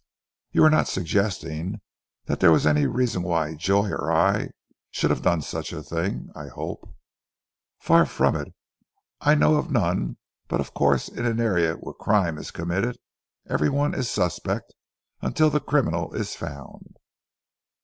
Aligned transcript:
"You 0.51 0.63
are 0.63 0.69
not 0.71 0.87
suggesting 0.87 1.79
that 2.25 2.39
there 2.39 2.51
was 2.51 2.65
any 2.65 2.87
reason 2.87 3.21
why 3.21 3.53
Joy 3.53 3.91
or 3.91 4.11
I 4.11 4.49
should 4.89 5.11
have 5.11 5.21
done 5.21 5.43
such 5.43 5.71
a 5.71 5.83
thing, 5.83 6.31
I 6.35 6.47
hope?" 6.47 6.91
"Far 7.77 8.07
from 8.07 8.35
it. 8.35 8.47
I 9.19 9.35
know 9.35 9.57
of 9.57 9.69
none, 9.69 10.17
but 10.47 10.59
of 10.59 10.73
course 10.73 11.07
in 11.07 11.27
an 11.27 11.39
area 11.39 11.75
where 11.75 11.93
crime 11.93 12.39
is 12.39 12.49
committed 12.49 12.97
every 13.47 13.69
one 13.69 13.93
is 13.93 14.09
suspect 14.09 14.73
until 15.21 15.51
the 15.51 15.59
criminal 15.59 16.11
is 16.15 16.33
found." 16.35 16.97